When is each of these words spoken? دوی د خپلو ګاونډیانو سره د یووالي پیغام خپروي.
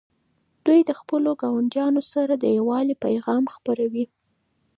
دوی 0.65 0.79
د 0.85 0.91
خپلو 0.99 1.29
ګاونډیانو 1.41 2.01
سره 2.13 2.33
د 2.37 2.45
یووالي 2.57 2.95
پیغام 3.05 3.43
خپروي. 3.55 4.05